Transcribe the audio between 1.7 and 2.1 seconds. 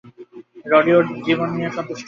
সন্তুষ্ট আছে।